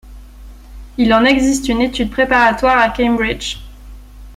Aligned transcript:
Il 0.97 1.13
en 1.13 1.23
existe 1.25 1.67
une 1.69 1.79
étude 1.81 2.09
préparatoire 2.09 2.79
à 2.79 2.89
Cambridge. 2.89 3.59